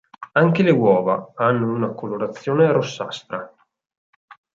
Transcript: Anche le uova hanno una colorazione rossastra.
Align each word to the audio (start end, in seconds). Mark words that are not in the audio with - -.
Anche 0.31 0.63
le 0.63 0.71
uova 0.71 1.33
hanno 1.35 1.71
una 1.71 1.91
colorazione 1.93 2.71
rossastra. 2.71 3.53